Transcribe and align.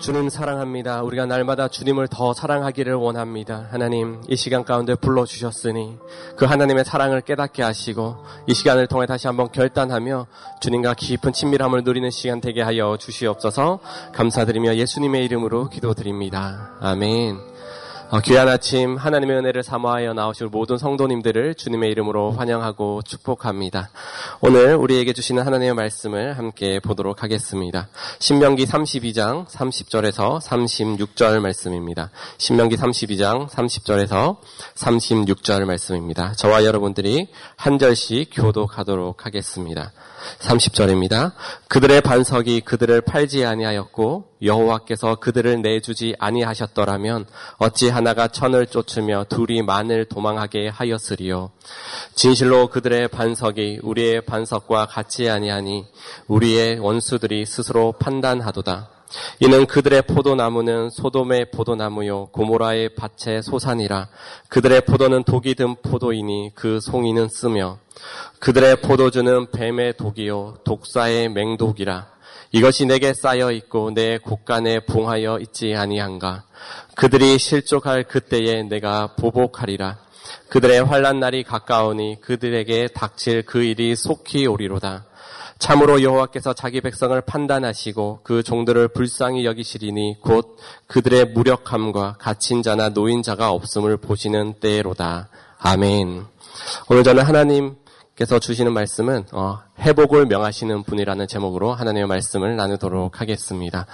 주님 0.00 0.28
사랑합니다. 0.28 1.02
우리가 1.02 1.26
날마다 1.26 1.68
주님을 1.68 2.08
더 2.08 2.32
사랑하기를 2.32 2.94
원합니다. 2.94 3.66
하나님, 3.70 4.22
이 4.28 4.36
시간 4.36 4.64
가운데 4.64 4.94
불러주셨으니 4.94 5.98
그 6.36 6.44
하나님의 6.44 6.84
사랑을 6.84 7.20
깨닫게 7.20 7.62
하시고 7.62 8.16
이 8.46 8.54
시간을 8.54 8.86
통해 8.86 9.06
다시 9.06 9.26
한번 9.26 9.50
결단하며 9.50 10.26
주님과 10.60 10.94
깊은 10.94 11.32
친밀함을 11.32 11.82
누리는 11.82 12.10
시간 12.10 12.40
되게 12.40 12.62
하여 12.62 12.96
주시옵소서 12.96 13.80
감사드리며 14.12 14.76
예수님의 14.76 15.24
이름으로 15.24 15.68
기도드립니다. 15.68 16.74
아멘. 16.80 17.57
어, 18.10 18.20
귀한 18.20 18.48
아침 18.48 18.96
하나님의 18.96 19.36
은혜를 19.36 19.62
사모하여 19.62 20.14
나오실 20.14 20.46
모든 20.46 20.78
성도님들을 20.78 21.56
주님의 21.56 21.90
이름으로 21.90 22.30
환영하고 22.32 23.02
축복합니다. 23.02 23.90
오늘 24.40 24.76
우리에게 24.76 25.12
주시는 25.12 25.44
하나님의 25.44 25.74
말씀을 25.74 26.38
함께 26.38 26.80
보도록 26.80 27.22
하겠습니다. 27.22 27.88
신명기 28.18 28.64
32장 28.64 29.46
30절에서 29.46 30.40
36절 30.40 31.40
말씀입니다. 31.40 32.10
신명기 32.38 32.76
32장 32.76 33.46
30절에서 33.50 34.38
36절 34.74 35.66
말씀입니다. 35.66 36.32
저와 36.32 36.64
여러분들이 36.64 37.28
한 37.56 37.78
절씩 37.78 38.30
교독하도록 38.32 39.26
하겠습니다. 39.26 39.92
30절입니다. 40.40 41.32
그들의 41.68 42.00
반석이 42.00 42.62
그들을 42.62 43.00
팔지 43.00 43.44
아니하였고 43.44 44.24
여호와께서 44.42 45.16
그들을 45.16 45.62
내주지 45.62 46.14
아니하셨더라면 46.18 47.26
어찌 47.58 47.88
하나가 47.88 48.28
천을 48.28 48.66
쫓으며 48.66 49.24
둘이 49.28 49.62
만을 49.62 50.04
도망하게 50.04 50.68
하였으리요. 50.68 51.50
진실로 52.14 52.68
그들의 52.68 53.08
반석이 53.08 53.80
우리의 53.82 54.22
반석과 54.22 54.86
같지 54.86 55.28
아니하니 55.28 55.86
우리의 56.26 56.78
원수들이 56.78 57.46
스스로 57.46 57.92
판단하도다. 57.92 58.97
이는 59.40 59.66
그들의 59.66 60.02
포도나무는 60.02 60.90
소돔의 60.90 61.50
포도나무요 61.50 62.26
고모라의 62.26 62.90
밭의 62.94 63.42
소산이라. 63.42 64.08
그들의 64.48 64.82
포도는 64.82 65.24
독이 65.24 65.54
든 65.54 65.76
포도이니 65.76 66.52
그 66.54 66.80
송이는 66.80 67.28
쓰며 67.28 67.78
그들의 68.38 68.76
포도주는 68.82 69.50
뱀의 69.50 69.96
독이요 69.96 70.58
독사의 70.64 71.30
맹독이라. 71.30 72.18
이것이 72.52 72.86
내게 72.86 73.12
쌓여 73.12 73.50
있고 73.52 73.90
내 73.92 74.18
곳간에 74.18 74.80
봉하여 74.80 75.38
있지 75.40 75.74
아니한가. 75.74 76.44
그들이 76.94 77.38
실족할 77.38 78.04
그때에 78.04 78.62
내가 78.62 79.14
보복하리라. 79.16 79.98
그들의 80.48 80.84
환란 80.84 81.20
날이 81.20 81.42
가까우니 81.42 82.20
그들에게 82.20 82.88
닥칠 82.88 83.42
그 83.42 83.62
일이 83.62 83.94
속히 83.96 84.46
오리로다 84.46 85.04
참으로 85.58 86.02
여호와께서 86.02 86.52
자기 86.52 86.80
백성을 86.80 87.20
판단하시고 87.20 88.20
그 88.22 88.42
종들을 88.42 88.88
불쌍히 88.88 89.44
여기시리니 89.44 90.18
곧 90.20 90.56
그들의 90.86 91.26
무력함과 91.32 92.16
갇힌 92.18 92.62
자나 92.62 92.90
노인 92.90 93.22
자가 93.22 93.50
없음을 93.50 93.96
보시는 93.96 94.54
때로다. 94.60 95.28
아멘. 95.58 96.24
오늘 96.88 97.02
저는 97.02 97.24
하나님께서 97.24 98.38
주시는 98.38 98.72
말씀은 98.72 99.24
어, 99.32 99.58
회복을 99.80 100.26
명하시는 100.26 100.84
분이라는 100.84 101.26
제목으로 101.26 101.74
하나님의 101.74 102.06
말씀을 102.06 102.56
나누도록 102.56 103.20
하겠습니다. 103.20 103.86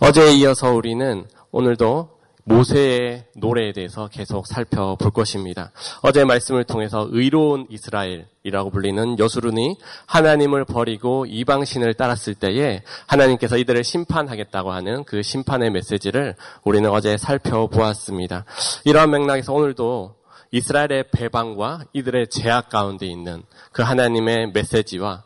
어제에 0.00 0.32
이어서 0.32 0.72
우리는 0.72 1.26
오늘도 1.50 2.19
모세의 2.50 3.26
노래에 3.36 3.72
대해서 3.72 4.08
계속 4.08 4.46
살펴볼 4.48 5.12
것입니다. 5.12 5.70
어제 6.02 6.24
말씀을 6.24 6.64
통해서 6.64 7.06
의로운 7.12 7.66
이스라엘이라고 7.70 8.70
불리는 8.70 9.20
여수룬이 9.20 9.76
하나님을 10.06 10.64
버리고 10.64 11.26
이방신을 11.26 11.94
따랐을 11.94 12.34
때에 12.34 12.82
하나님께서 13.06 13.56
이들을 13.56 13.84
심판하겠다고 13.84 14.72
하는 14.72 15.04
그 15.04 15.22
심판의 15.22 15.70
메시지를 15.70 16.34
우리는 16.64 16.90
어제 16.90 17.16
살펴보았습니다. 17.16 18.44
이러한 18.84 19.12
맥락에서 19.12 19.52
오늘도 19.54 20.16
이스라엘의 20.50 21.04
배방과 21.12 21.84
이들의 21.92 22.30
제약 22.30 22.68
가운데 22.68 23.06
있는 23.06 23.44
그 23.70 23.82
하나님의 23.82 24.50
메시지와 24.50 25.22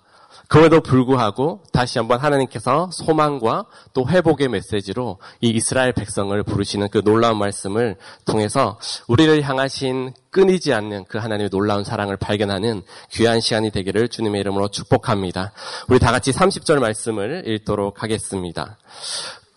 그럼에도 0.54 0.80
불구하고 0.80 1.64
다시 1.72 1.98
한번 1.98 2.20
하나님께서 2.20 2.88
소망과 2.92 3.66
또 3.92 4.08
회복의 4.08 4.46
메시지로 4.46 5.18
이 5.40 5.48
이스라엘 5.48 5.92
백성을 5.92 6.40
부르시는 6.44 6.90
그 6.92 7.02
놀라운 7.02 7.38
말씀을 7.38 7.96
통해서 8.24 8.78
우리를 9.08 9.42
향하신 9.42 10.12
끊이지 10.30 10.72
않는 10.72 11.06
그 11.08 11.18
하나님의 11.18 11.50
놀라운 11.50 11.82
사랑을 11.82 12.16
발견하는 12.16 12.82
귀한 13.10 13.40
시간이 13.40 13.72
되기를 13.72 14.06
주님의 14.06 14.42
이름으로 14.42 14.68
축복합니다. 14.68 15.50
우리 15.88 15.98
다 15.98 16.12
같이 16.12 16.30
30절 16.30 16.78
말씀을 16.78 17.48
읽도록 17.48 18.04
하겠습니다. 18.04 18.78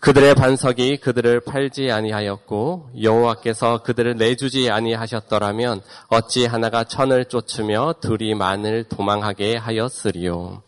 그들의 0.00 0.34
반석이 0.34 0.96
그들을 0.96 1.40
팔지 1.40 1.92
아니하였고 1.92 2.90
여호와께서 3.00 3.82
그들을 3.84 4.16
내주지 4.16 4.68
아니하셨더라면 4.70 5.80
어찌 6.08 6.46
하나가 6.46 6.82
천을 6.82 7.24
쫓으며 7.26 7.94
둘이 8.00 8.34
만을 8.34 8.84
도망하게 8.84 9.56
하였으리요. 9.56 10.62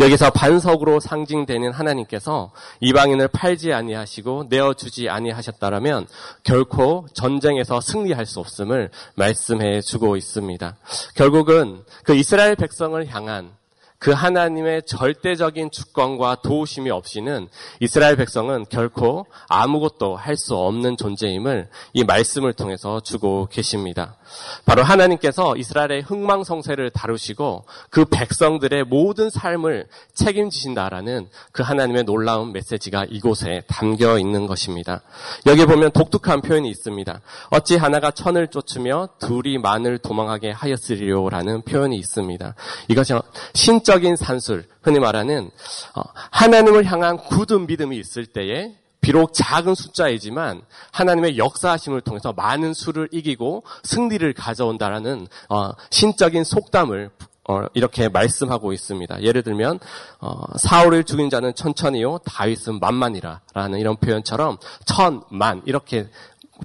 여기서 0.00 0.30
반석으로 0.30 1.00
상징되는 1.00 1.72
하나님께서 1.72 2.52
이방인을 2.80 3.28
팔지 3.28 3.72
아니하시고 3.72 4.46
내어 4.48 4.74
주지 4.74 5.08
아니하셨다라면 5.08 6.06
결코 6.44 7.06
전쟁에서 7.12 7.80
승리할 7.80 8.26
수 8.26 8.40
없음을 8.40 8.90
말씀해 9.16 9.80
주고 9.80 10.16
있습니다. 10.16 10.76
결국은 11.14 11.82
그 12.04 12.14
이스라엘 12.14 12.54
백성을 12.54 13.04
향한 13.08 13.50
그 13.98 14.12
하나님의 14.12 14.82
절대적인 14.86 15.70
주권과 15.70 16.38
도우심이 16.42 16.90
없이는 16.90 17.48
이스라엘 17.80 18.16
백성은 18.16 18.66
결코 18.70 19.26
아무것도 19.48 20.16
할 20.16 20.38
수 20.38 20.54
없는 20.54 20.96
존재임을 20.96 21.68
이 21.92 22.04
말씀을 22.04 22.52
통해서 22.52 23.00
주고 23.00 23.48
계십니다. 23.50 24.16
바로 24.64 24.82
하나님께서 24.82 25.56
이스라엘의 25.56 26.02
흥망성쇠를 26.02 26.90
다루시고 26.90 27.64
그 27.90 28.04
백성들의 28.04 28.84
모든 28.84 29.30
삶을 29.30 29.88
책임지신다라는 30.14 31.28
그 31.52 31.62
하나님의 31.62 32.04
놀라운 32.04 32.52
메시지가 32.52 33.06
이곳에 33.10 33.62
담겨 33.66 34.18
있는 34.18 34.46
것입니다. 34.46 35.02
여기 35.46 35.66
보면 35.66 35.90
독특한 35.90 36.40
표현이 36.40 36.70
있습니다. 36.70 37.20
어찌 37.50 37.76
하나가 37.76 38.10
천을 38.10 38.48
쫓으며 38.48 39.08
둘이 39.18 39.58
만을 39.58 39.98
도망하게 39.98 40.52
하였으리요라는 40.52 41.62
표현이 41.62 41.96
있습니다. 41.96 42.54
이것이 42.88 43.14
신 43.54 43.82
적인 43.88 44.16
산술, 44.16 44.66
흔히 44.82 44.98
말하는 44.98 45.50
어, 45.94 46.02
하나님을 46.30 46.84
향한 46.84 47.16
굳은 47.16 47.66
믿음이 47.66 47.96
있을 47.96 48.26
때에 48.26 48.74
비록 49.00 49.32
작은 49.32 49.74
숫자이지만 49.74 50.60
하나님의 50.92 51.38
역사하심을 51.38 52.02
통해서 52.02 52.34
많은 52.34 52.74
수를 52.74 53.08
이기고 53.12 53.64
승리를 53.84 54.30
가져온다라는 54.34 55.26
어, 55.48 55.70
신적인 55.88 56.44
속담을 56.44 57.08
어, 57.48 57.62
이렇게 57.72 58.10
말씀하고 58.10 58.74
있습니다. 58.74 59.22
예를 59.22 59.42
들면 59.42 59.78
어, 60.20 60.34
사울을 60.58 61.04
죽인 61.04 61.30
자는 61.30 61.54
천천히요 61.54 62.18
다윗은 62.26 62.80
만만이라라는 62.80 63.78
이런 63.78 63.96
표현처럼 63.96 64.58
천만 64.84 65.62
이렇게 65.64 66.10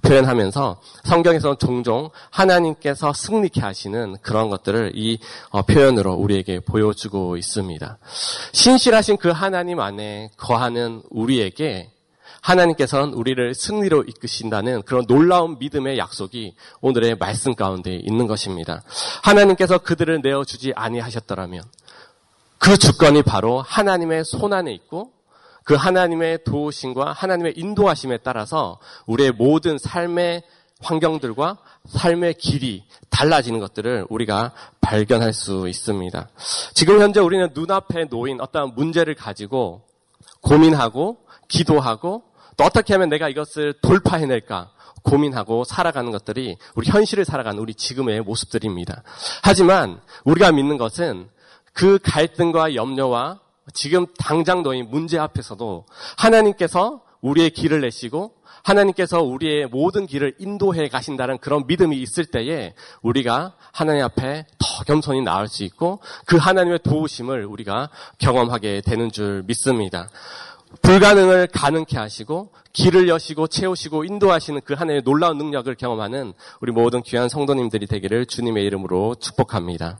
표현하면서 0.01 0.81
성경에서는 1.03 1.57
종종 1.59 2.09
하나님께서 2.29 3.13
승리케 3.13 3.61
하시는 3.61 4.17
그런 4.21 4.49
것들을 4.49 4.93
이 4.95 5.19
어, 5.49 5.61
표현으로 5.61 6.13
우리에게 6.13 6.59
보여주고 6.61 7.37
있습니다. 7.37 7.97
신실하신 8.51 9.17
그 9.17 9.29
하나님 9.29 9.79
안에 9.79 10.31
거하는 10.37 11.03
우리에게 11.09 11.91
하나님께서는 12.41 13.13
우리를 13.13 13.55
승리로 13.55 14.03
이끄신다는 14.03 14.81
그런 14.81 15.05
놀라운 15.07 15.57
믿음의 15.59 15.97
약속이 15.97 16.55
오늘의 16.81 17.15
말씀 17.15 17.55
가운데 17.55 17.95
있는 17.95 18.27
것입니다. 18.27 18.83
하나님께서 19.23 19.77
그들을 19.77 20.21
내어주지 20.21 20.73
아니하셨더라면 20.75 21.63
그 22.57 22.77
주권이 22.77 23.23
바로 23.23 23.61
하나님의 23.61 24.25
손 24.25 24.53
안에 24.53 24.73
있고 24.73 25.11
그 25.63 25.75
하나님의 25.75 26.44
도우심과 26.44 27.13
하나님의 27.13 27.53
인도하심에 27.56 28.18
따라서 28.18 28.79
우리의 29.05 29.32
모든 29.32 29.78
삶의 29.78 30.43
환경들과 30.82 31.58
삶의 31.87 32.35
길이 32.35 32.84
달라지는 33.09 33.59
것들을 33.59 34.08
우리가 34.09 34.52
발견할 34.82 35.34
수 35.34 35.67
있습니다. 35.67 36.29
지금 36.73 36.99
현재 36.99 37.20
우리는 37.20 37.49
눈앞에 37.53 38.05
놓인 38.05 38.41
어떤 38.41 38.73
문제를 38.76 39.16
가지고 39.16 39.84
고민하고 40.41 41.20
기도하고 41.47 42.23
또 42.58 42.64
어떻게 42.64 42.93
하면 42.93 43.09
내가 43.09 43.29
이것을 43.29 43.73
돌파해낼까 43.82 44.72
고민하고 45.03 45.64
살아가는 45.64 46.11
것들이 46.11 46.58
우리 46.76 46.90
현실을 46.90 47.26
살아가는 47.26 47.59
우리 47.59 47.73
지금의 47.73 48.22
모습들입니다. 48.22 49.03
하지만 49.41 49.99
우리가 50.23 50.52
믿는 50.52 50.78
것은 50.78 51.29
그 51.73 51.99
갈등과 52.03 52.76
염려와 52.76 53.40
지금 53.73 54.05
당장 54.17 54.63
놓인 54.63 54.89
문제 54.89 55.17
앞에서도 55.17 55.85
하나님께서 56.17 57.01
우리의 57.21 57.51
길을 57.51 57.81
내시고 57.81 58.33
하나님께서 58.63 59.21
우리의 59.21 59.67
모든 59.67 60.05
길을 60.05 60.35
인도해 60.39 60.87
가신다는 60.87 61.37
그런 61.37 61.65
믿음이 61.67 62.01
있을 62.01 62.25
때에 62.25 62.73
우리가 63.01 63.55
하나님 63.71 64.03
앞에 64.03 64.45
더 64.57 64.83
겸손히 64.85 65.21
나올 65.21 65.47
수 65.47 65.63
있고 65.63 65.99
그 66.25 66.37
하나님의 66.37 66.79
도우심을 66.83 67.45
우리가 67.45 67.89
경험하게 68.19 68.81
되는 68.81 69.11
줄 69.11 69.43
믿습니다. 69.47 70.09
불가능을 70.81 71.47
가능케 71.47 71.97
하시고 71.97 72.51
길을 72.71 73.07
여시고 73.07 73.47
채우시고 73.47 74.05
인도하시는 74.05 74.61
그 74.65 74.73
하나님의 74.73 75.03
놀라운 75.03 75.37
능력을 75.37 75.73
경험하는 75.75 76.33
우리 76.61 76.71
모든 76.71 77.03
귀한 77.03 77.29
성도님들이 77.29 77.85
되기를 77.85 78.25
주님의 78.25 78.65
이름으로 78.65 79.15
축복합니다. 79.15 79.99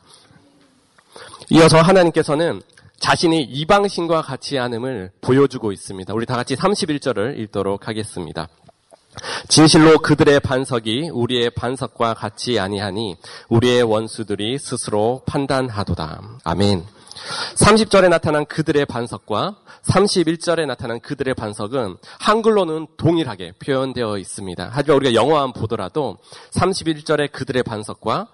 이어서 1.52 1.82
하나님께서는 1.82 2.62
자신이 3.04 3.44
이방신과 3.44 4.22
같이 4.22 4.56
하음을 4.56 5.12
보여주고 5.20 5.74
있습니다. 5.74 6.14
우리 6.14 6.26
다 6.26 6.38
같이 6.38 6.56
31절을 6.56 7.38
읽도록 7.38 7.90
하겠습니다. 7.90 8.48
진실로 9.50 9.98
그들의 9.98 10.40
반석이 10.40 11.10
우리의 11.10 11.50
반석과 11.50 12.14
같지 12.14 12.62
아니하니 12.62 13.18
우리의 13.50 13.84
원수들이 13.84 14.58
스스로 14.58 15.22
판단하도다. 15.26 16.22
아멘. 16.46 16.86
30절에 17.56 18.08
나타난 18.08 18.46
그들의 18.46 18.86
반석과 18.86 19.58
31절에 19.84 20.66
나타난 20.66 21.02
그들의 21.02 21.34
반석은 21.34 21.98
한글로는 22.20 22.88
동일하게 22.96 23.56
표현되어 23.60 24.18
있습니다. 24.18 24.70
하지만 24.72 24.96
우리가 24.96 25.14
영어만 25.14 25.52
보더라도 25.52 26.20
31절의 26.52 27.34
그들의 27.34 27.64
반석과 27.64 28.30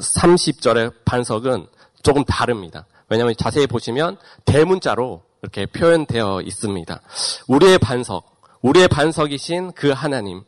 30절의 0.00 0.92
반석은 1.04 1.68
조금 2.02 2.24
다릅니다. 2.24 2.84
왜냐하면 3.08 3.34
자세히 3.38 3.66
보시면 3.66 4.18
대문자로 4.44 5.22
이렇게 5.42 5.66
표현되어 5.66 6.42
있습니다. 6.42 7.00
우리의 7.46 7.78
반석, 7.78 8.42
우리의 8.62 8.88
반석이신 8.88 9.72
그 9.72 9.90
하나님. 9.90 10.42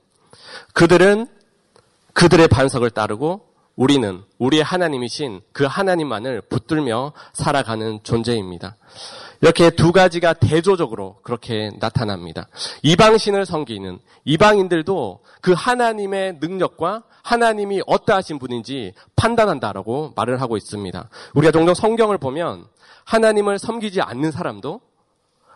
그들은 0.73 1.27
그들의 2.15 2.49
반석을 2.49 2.91
따르고 2.91 3.48
우리는 3.79 4.25
우리의 4.39 4.65
하나님이신 4.65 5.41
그 5.53 5.65
하나님만을 5.65 6.43
붙들며 6.43 7.13
살아가는 7.33 8.01
존재입니다. 8.03 8.77
이렇게 9.41 9.71
두 9.71 9.93
가지가 9.93 10.33
대조적으로 10.33 11.21
그렇게 11.23 11.71
나타납니다. 11.79 12.49
이방신을 12.83 13.47
섬기는 13.47 14.01
이방인들도 14.25 15.21
그 15.41 15.53
하나님의 15.53 16.39
능력과 16.41 17.05
하나님이 17.23 17.83
어떠하신 17.87 18.41
분인지 18.41 18.95
판단한다라고 19.15 20.13
말을 20.17 20.41
하고 20.41 20.57
있습니다. 20.57 21.09
우리가 21.37 21.53
종종 21.53 21.73
성경을 21.73 22.19
보면 22.19 22.67
하나님을 23.05 23.61
섬기지 23.61 24.01
않는 24.01 24.33
사람도 24.33 24.81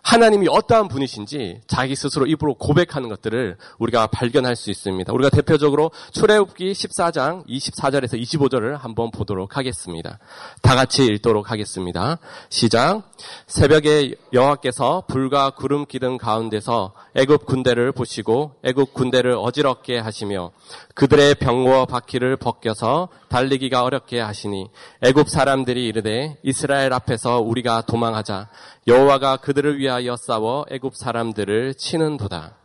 하나님이 0.02 0.49
어떠한 0.50 0.88
분이신지 0.88 1.60
자기 1.69 1.94
스스로 1.94 2.26
입으로 2.26 2.54
고백하는 2.54 3.08
것들을 3.08 3.56
우리가 3.78 4.08
발견할 4.08 4.56
수 4.56 4.70
있습니다. 4.70 5.12
우리가 5.12 5.31
대표적으로 5.31 5.93
출애굽기 6.10 6.72
14장 6.72 7.46
24절에서 7.46 8.20
25절을 8.20 8.76
한번 8.76 9.12
보도록 9.12 9.56
하겠습니다. 9.56 10.19
다 10.60 10.75
같이 10.75 11.06
읽도록 11.06 11.52
하겠습니다. 11.52 12.19
시작. 12.49 13.12
새벽에 13.46 14.14
여호와께서 14.32 15.04
불과 15.06 15.50
구름 15.50 15.87
기둥 15.87 16.19
가운데서 16.19 16.94
애굽 17.14 17.46
군대를 17.46 17.93
보시고 17.93 18.56
애굽 18.64 18.94
군대를 18.94 19.37
어지럽게 19.38 19.99
하시며 19.99 20.50
그들의 20.94 21.37
병과 21.37 21.87
바퀴를 21.87 22.37
벗겨서 22.37 23.08
달리기가 23.28 23.84
어렵게 23.84 24.20
하시니 24.20 24.69
애굽 25.02 25.28
사람들이 25.28 25.87
이르되 25.87 26.38
이스라엘 26.43 26.93
앞에서 26.93 27.40
우리가 27.40 27.82
도망하자 27.82 28.49
여호와가 28.87 29.37
그들을 29.38 29.79
위하여 29.79 30.17
싸워 30.17 30.64
애굽 30.70 30.96
사람들을 30.96 31.75
치는도다. 31.75 32.56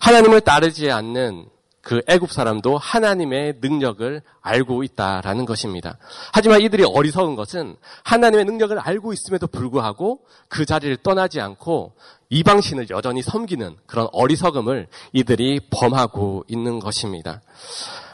하나님을 0.00 0.40
따르지 0.40 0.90
않는 0.90 1.46
그 1.80 2.02
애굽 2.06 2.30
사람도 2.30 2.76
하나님의 2.76 3.58
능력을 3.60 4.20
알고 4.42 4.82
있다라는 4.82 5.46
것입니다. 5.46 5.96
하지만 6.32 6.60
이들이 6.60 6.84
어리석은 6.84 7.34
것은 7.34 7.76
하나님의 8.04 8.44
능력을 8.44 8.78
알고 8.78 9.12
있음에도 9.12 9.46
불구하고 9.46 10.20
그 10.48 10.66
자리를 10.66 10.98
떠나지 10.98 11.40
않고 11.40 11.94
이방신을 12.30 12.90
여전히 12.90 13.22
섬기는 13.22 13.76
그런 13.86 14.08
어리석음을 14.12 14.88
이들이 15.12 15.60
범하고 15.70 16.44
있는 16.48 16.78
것입니다. 16.78 17.40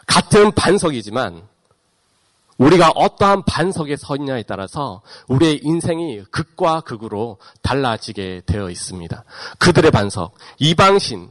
같은 0.07 0.53
반석이지만 0.53 1.43
우리가 2.59 2.91
어떠한 2.95 3.43
반석에 3.45 3.97
서 3.97 4.17
있냐에 4.17 4.43
따라서 4.45 5.03
우리의 5.29 5.61
인생이 5.63 6.23
극과 6.31 6.83
극으로 6.83 7.39
달라지게 7.63 8.43
되어 8.47 8.71
있습니다. 8.71 9.25
그들의 9.59 9.91
반석, 9.91 10.35
이방신, 10.59 11.31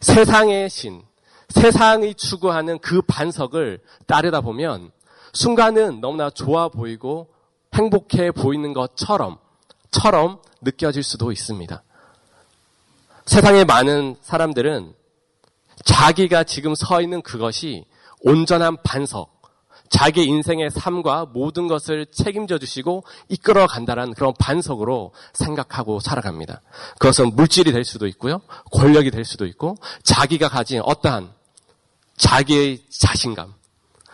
세상의 0.00 0.68
신, 0.70 1.02
세상이 1.48 2.14
추구하는 2.14 2.78
그 2.80 3.00
반석을 3.02 3.80
따르다 4.06 4.40
보면 4.40 4.90
순간은 5.32 6.00
너무나 6.00 6.30
좋아 6.30 6.68
보이고 6.68 7.28
행복해 7.74 8.32
보이는 8.32 8.72
것처럼, 8.72 9.38
처럼 9.90 10.40
느껴질 10.62 11.02
수도 11.02 11.30
있습니다. 11.30 11.82
세상의 13.26 13.64
많은 13.64 14.16
사람들은 14.22 14.94
자기가 15.84 16.44
지금 16.44 16.74
서 16.74 17.00
있는 17.00 17.22
그것이 17.22 17.84
온전한 18.20 18.76
반석, 18.82 19.35
자기 19.88 20.24
인생의 20.24 20.70
삶과 20.70 21.26
모든 21.32 21.68
것을 21.68 22.06
책임져 22.06 22.58
주시고 22.58 23.04
이끌어 23.28 23.66
간다는 23.66 24.14
그런 24.14 24.32
반석으로 24.38 25.12
생각하고 25.32 26.00
살아갑니다. 26.00 26.60
그것은 26.98 27.34
물질이 27.34 27.72
될 27.72 27.84
수도 27.84 28.06
있고요. 28.06 28.40
권력이 28.72 29.10
될 29.10 29.24
수도 29.24 29.46
있고 29.46 29.76
자기가 30.02 30.48
가진 30.48 30.80
어떠한 30.82 31.30
자기의 32.16 32.80
자신감, 32.90 33.54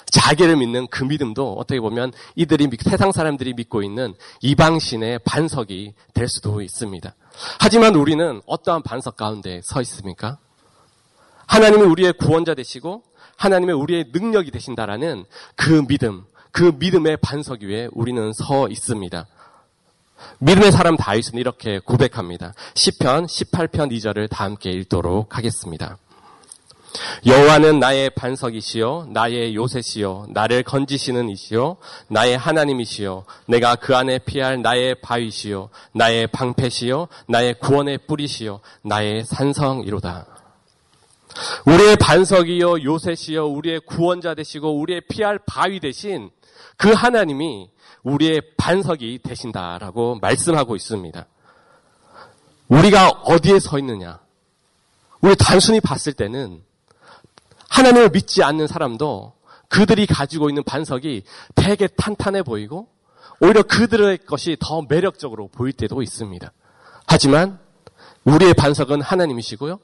자기를 0.06 0.56
믿는 0.56 0.86
그 0.88 1.04
믿음도 1.04 1.54
어떻게 1.54 1.80
보면 1.80 2.12
이들이 2.34 2.68
세상 2.80 3.12
사람들이 3.12 3.54
믿고 3.54 3.82
있는 3.82 4.14
이방신의 4.42 5.20
반석이 5.24 5.94
될 6.12 6.28
수도 6.28 6.60
있습니다. 6.60 7.14
하지만 7.58 7.94
우리는 7.94 8.42
어떠한 8.46 8.82
반석 8.82 9.16
가운데 9.16 9.60
서 9.62 9.80
있습니까? 9.80 10.38
하나님이 11.52 11.82
우리의 11.82 12.14
구원자 12.14 12.54
되시고 12.54 13.02
하나님의 13.36 13.74
우리의 13.74 14.06
능력이 14.10 14.50
되신다라는 14.50 15.26
그 15.54 15.86
믿음, 15.86 16.24
그 16.50 16.72
믿음의 16.78 17.18
반석 17.18 17.60
위에 17.60 17.90
우리는 17.92 18.32
서 18.32 18.68
있습니다. 18.68 19.26
믿음의 20.38 20.72
사람 20.72 20.96
다윗은 20.96 21.38
이렇게 21.38 21.78
고백합니다. 21.78 22.54
10편 22.72 23.26
18편 23.26 23.92
2절을 23.92 24.30
다 24.30 24.44
함께 24.44 24.70
읽도록 24.70 25.36
하겠습니다. 25.36 25.98
여호와는 27.26 27.80
나의 27.80 28.08
반석이시요 28.10 29.08
나의 29.10 29.54
요새시요 29.54 30.28
나를 30.30 30.62
건지시는 30.62 31.28
이시요 31.28 31.76
나의 32.08 32.36
하나님이시요 32.38 33.24
내가 33.46 33.76
그 33.76 33.94
안에 33.94 34.18
피할 34.20 34.62
나의 34.62 34.96
바위시요 35.02 35.68
나의 35.92 36.28
방패시요 36.28 37.08
나의 37.28 37.54
구원의 37.60 37.98
뿌리시요 38.06 38.60
나의 38.82 39.24
산성이로다. 39.26 40.31
우리의 41.66 41.96
반석이요 41.96 42.82
요새시요 42.82 43.48
우리의 43.48 43.80
구원자 43.80 44.34
되시고 44.34 44.78
우리의 44.80 45.02
피할 45.08 45.38
바위 45.46 45.80
대신 45.80 46.30
그 46.76 46.90
하나님이 46.90 47.70
우리의 48.02 48.42
반석이 48.56 49.20
되신다라고 49.22 50.18
말씀하고 50.20 50.76
있습니다. 50.76 51.26
우리가 52.68 53.08
어디에 53.08 53.58
서 53.58 53.78
있느냐? 53.78 54.20
우리 55.20 55.36
단순히 55.36 55.80
봤을 55.80 56.12
때는 56.12 56.62
하나님을 57.68 58.10
믿지 58.10 58.42
않는 58.42 58.66
사람도 58.66 59.34
그들이 59.68 60.06
가지고 60.06 60.48
있는 60.48 60.62
반석이 60.64 61.22
되게 61.54 61.86
탄탄해 61.86 62.42
보이고 62.42 62.88
오히려 63.40 63.62
그들의 63.62 64.18
것이 64.26 64.56
더 64.60 64.82
매력적으로 64.88 65.48
보일 65.48 65.72
때도 65.72 66.02
있습니다. 66.02 66.52
하지만 67.06 67.58
우리의 68.24 68.54
반석은 68.54 69.00
하나님이시고요. 69.00 69.80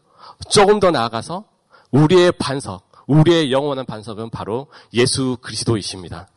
조금 0.51 0.81
더 0.81 0.91
나아가서 0.91 1.45
우리의 1.91 2.33
반석, 2.33 2.91
우리의 3.07 3.53
영원한 3.53 3.87
반석은 3.87 4.31
바로 4.31 4.69
예수 4.93 5.39
그리스도이십니다. 5.41 6.29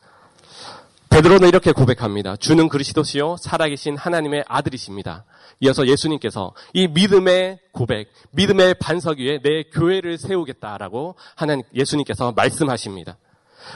베드로는 1.10 1.48
이렇게 1.48 1.72
고백합니다. 1.72 2.36
주는 2.36 2.70
그리스도시요 2.70 3.36
살아계신 3.36 3.98
하나님의 3.98 4.44
아들이십니다. 4.48 5.26
이어서 5.60 5.86
예수님께서 5.86 6.54
이 6.72 6.88
믿음의 6.88 7.58
고백, 7.72 8.10
믿음의 8.30 8.76
반석 8.80 9.18
위에 9.18 9.40
내 9.42 9.64
교회를 9.64 10.16
세우겠다라고 10.16 11.16
하나님 11.36 11.64
예수님께서 11.74 12.32
말씀하십니다. 12.32 13.18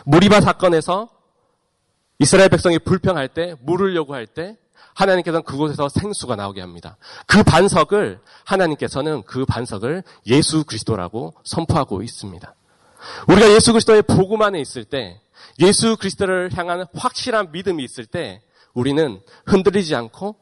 무리바 0.07 0.41
사건에서 0.41 1.11
이스라엘 2.19 2.49
백성이 2.49 2.79
불평할 2.79 3.29
때 3.29 3.55
물으려고 3.61 4.15
할 4.15 4.27
때 4.27 4.57
하나님께서는 4.95 5.42
그곳에서 5.42 5.88
생수가 5.88 6.37
나오게 6.37 6.61
합니다. 6.61 6.97
그 7.26 7.42
반석을 7.42 8.21
하나님께서는 8.45 9.23
그 9.25 9.45
반석을 9.45 10.02
예수 10.26 10.64
그리스도라고 10.64 11.35
선포하고 11.45 12.02
있습니다. 12.02 12.54
우리가 13.28 13.50
예수 13.52 13.73
그리스도의 13.73 14.02
복음 14.02 14.42
안에 14.42 14.61
있을 14.61 14.85
때 14.85 15.21
예수 15.61 15.97
그리스도를 15.97 16.50
향한 16.56 16.87
확실한 16.95 17.52
믿음이 17.52 17.85
있을 17.85 18.06
때 18.06 18.42
우리는 18.75 19.21
흔들리지 19.47 19.95
않고 19.95 20.37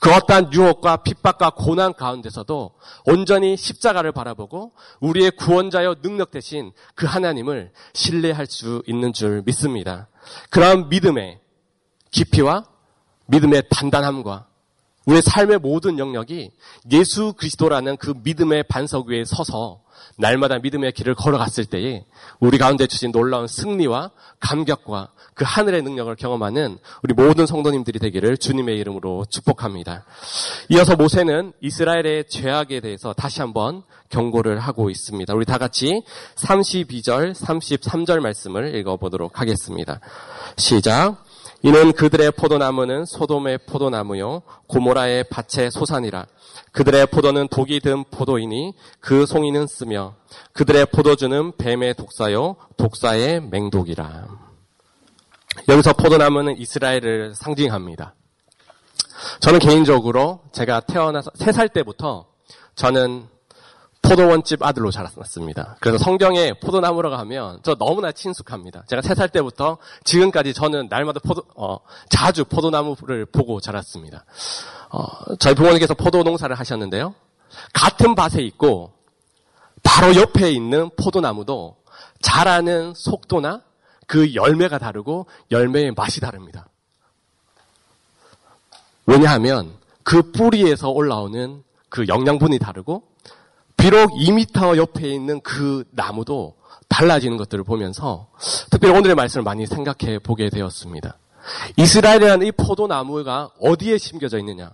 그 0.00 0.12
어떠한 0.12 0.52
유혹과 0.52 0.98
핍박과 0.98 1.50
고난 1.50 1.94
가운데서도 1.94 2.72
온전히 3.06 3.56
십자가를 3.56 4.12
바라보고 4.12 4.72
우리의 5.00 5.30
구원자여 5.32 5.96
능력 6.02 6.30
대신 6.30 6.72
그 6.94 7.06
하나님을 7.06 7.72
신뢰할 7.94 8.46
수 8.46 8.82
있는 8.86 9.12
줄 9.12 9.42
믿습니다. 9.46 10.08
그런 10.50 10.88
믿음의 10.88 11.40
깊이와 12.10 12.64
믿음의 13.26 13.64
단단함과 13.70 14.46
우리의 15.06 15.22
삶의 15.22 15.58
모든 15.58 15.98
영역이 15.98 16.50
예수 16.92 17.32
그리스도라는 17.34 17.96
그 17.96 18.14
믿음의 18.22 18.64
반석 18.64 19.06
위에 19.08 19.24
서서 19.24 19.80
날마다 20.18 20.58
믿음의 20.58 20.92
길을 20.92 21.14
걸어갔을 21.14 21.66
때에 21.66 22.04
우리 22.40 22.58
가운데 22.58 22.86
주신 22.86 23.12
놀라운 23.12 23.46
승리와 23.46 24.10
감격과 24.40 25.10
그 25.34 25.44
하늘의 25.46 25.82
능력을 25.82 26.14
경험하는 26.16 26.78
우리 27.02 27.12
모든 27.12 27.46
성도님들이 27.46 27.98
되기를 27.98 28.38
주님의 28.38 28.78
이름으로 28.78 29.26
축복합니다. 29.28 30.04
이어서 30.70 30.96
모세는 30.96 31.52
이스라엘의 31.60 32.28
죄악에 32.28 32.80
대해서 32.80 33.12
다시 33.12 33.42
한번 33.42 33.82
경고를 34.08 34.58
하고 34.58 34.88
있습니다. 34.88 35.34
우리 35.34 35.44
다 35.44 35.58
같이 35.58 36.02
32절, 36.36 37.34
33절 37.34 38.20
말씀을 38.20 38.74
읽어보도록 38.76 39.40
하겠습니다. 39.40 40.00
시작. 40.56 41.25
이는 41.62 41.92
그들의 41.92 42.32
포도나무는 42.32 43.04
소돔의 43.04 43.60
포도나무요 43.66 44.42
고모라의 44.66 45.24
밭의 45.30 45.70
소산이라 45.70 46.26
그들의 46.72 47.06
포도는 47.06 47.48
독이 47.48 47.80
든 47.80 48.04
포도이니 48.10 48.74
그 49.00 49.26
송이는 49.26 49.66
쓰며 49.66 50.14
그들의 50.52 50.86
포도주는 50.86 51.56
뱀의 51.56 51.94
독사요 51.94 52.56
독사의 52.76 53.42
맹독이라 53.50 54.46
여기서 55.68 55.94
포도나무는 55.94 56.58
이스라엘을 56.58 57.34
상징합니다. 57.34 58.14
저는 59.40 59.58
개인적으로 59.58 60.40
제가 60.52 60.80
태어나서 60.80 61.30
3살 61.30 61.72
때부터 61.72 62.26
저는 62.74 63.26
포도원집 64.08 64.62
아들로 64.62 64.90
자랐습니다. 64.90 65.76
그래서 65.80 66.02
성경에 66.02 66.52
포도나무라고 66.54 67.16
하면 67.16 67.58
저 67.62 67.74
너무나 67.74 68.12
친숙합니다. 68.12 68.84
제가 68.86 69.02
세 69.02 69.14
살 69.16 69.28
때부터 69.30 69.78
지금까지 70.04 70.52
저는 70.52 70.88
날마다 70.90 71.20
포도, 71.24 71.42
어, 71.56 71.78
자주 72.10 72.44
포도나무를 72.44 73.24
보고 73.26 73.60
자랐습니다. 73.60 74.24
어, 74.90 75.34
저희 75.38 75.54
부모님께서 75.54 75.94
포도 75.94 76.22
농사를 76.22 76.54
하셨는데요. 76.54 77.14
같은 77.72 78.14
밭에 78.14 78.42
있고 78.42 78.92
바로 79.82 80.14
옆에 80.16 80.50
있는 80.50 80.90
포도나무도 80.96 81.76
자라는 82.20 82.92
속도나 82.94 83.62
그 84.06 84.34
열매가 84.34 84.78
다르고 84.78 85.26
열매의 85.50 85.92
맛이 85.92 86.20
다릅니다. 86.20 86.68
왜냐하면 89.06 89.72
그 90.02 90.30
뿌리에서 90.32 90.90
올라오는 90.90 91.62
그 91.88 92.06
영양분이 92.06 92.58
다르고 92.58 93.04
비록 93.76 94.10
2미터 94.12 94.76
옆에 94.76 95.08
있는 95.08 95.40
그 95.40 95.84
나무도 95.90 96.56
달라지는 96.88 97.36
것들을 97.36 97.64
보면서 97.64 98.28
특별히 98.70 98.96
오늘의 98.96 99.14
말씀을 99.14 99.44
많이 99.44 99.66
생각해 99.66 100.18
보게 100.20 100.50
되었습니다. 100.50 101.18
이스라엘이라는 101.76 102.46
이 102.46 102.52
포도나무가 102.52 103.50
어디에 103.60 103.98
심겨져 103.98 104.38
있느냐? 104.38 104.72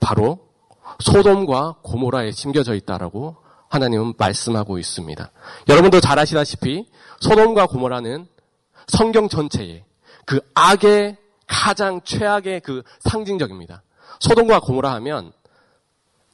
바로 0.00 0.38
소돔과 1.00 1.76
고모라에 1.82 2.30
심겨져 2.30 2.74
있다라고 2.74 3.36
하나님은 3.68 4.14
말씀하고 4.16 4.78
있습니다. 4.78 5.30
여러분도 5.68 6.00
잘 6.00 6.18
아시다시피 6.18 6.86
소돔과 7.20 7.66
고모라는 7.66 8.26
성경 8.86 9.28
전체에 9.28 9.84
그 10.26 10.40
악의 10.54 11.16
가장 11.46 12.00
최악의 12.04 12.60
그 12.60 12.82
상징적입니다. 13.00 13.82
소돔과 14.20 14.60
고모라 14.60 14.92
하면 14.94 15.32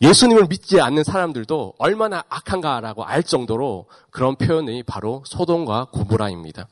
예수님을 0.01 0.47
믿지 0.49 0.81
않는 0.81 1.05
사람들도 1.05 1.75
얼마나 1.79 2.25
악한가라고 2.29 3.05
알 3.05 3.23
정도로 3.23 3.87
그런 4.11 4.37
표현이 4.37 4.83
바로 4.85 5.23
소돔과 5.27 5.89
고모라입니다. 5.93 6.69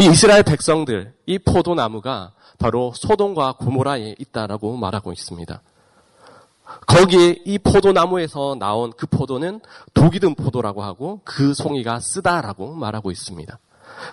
이 0.00 0.06
이스라엘 0.06 0.42
백성들, 0.42 1.14
이 1.26 1.38
포도나무가 1.38 2.32
바로 2.58 2.92
소돔과 2.94 3.52
고모라에 3.58 4.16
있다라고 4.18 4.76
말하고 4.76 5.12
있습니다. 5.12 5.62
거기에 6.86 7.42
이 7.44 7.58
포도나무에서 7.58 8.56
나온 8.58 8.92
그 8.96 9.06
포도는 9.06 9.60
독이 9.94 10.18
든 10.18 10.34
포도라고 10.34 10.82
하고 10.82 11.20
그 11.24 11.54
송이가 11.54 12.00
쓰다라고 12.00 12.74
말하고 12.74 13.10
있습니다. 13.10 13.58